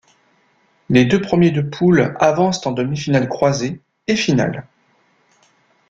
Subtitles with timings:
[0.89, 4.65] Les deux premiers de poule avancent en demi-finales croisées et finales.